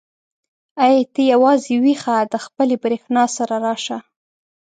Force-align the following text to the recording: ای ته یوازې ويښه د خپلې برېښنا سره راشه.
ای 0.85 0.95
ته 1.13 1.21
یوازې 1.33 1.73
ويښه 1.83 2.15
د 2.31 2.33
خپلې 2.45 2.75
برېښنا 2.83 3.23
سره 3.37 3.55
راشه. 3.65 3.97